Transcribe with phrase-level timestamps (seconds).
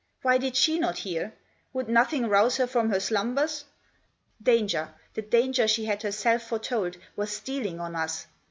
[0.23, 1.33] Why did she not hear?
[1.73, 3.65] Would nothing rouse her from her slumbers?
[4.41, 8.25] Danger, the danger she had herself fore told, was stealing on us.